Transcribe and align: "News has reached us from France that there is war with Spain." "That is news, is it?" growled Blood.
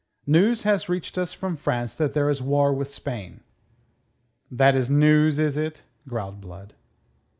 "News 0.25 0.63
has 0.63 0.89
reached 0.89 1.15
us 1.19 1.31
from 1.31 1.55
France 1.55 1.93
that 1.93 2.15
there 2.15 2.31
is 2.31 2.41
war 2.41 2.73
with 2.73 2.89
Spain." 2.89 3.41
"That 4.49 4.73
is 4.73 4.89
news, 4.89 5.37
is 5.37 5.57
it?" 5.57 5.83
growled 6.07 6.41
Blood. 6.41 6.73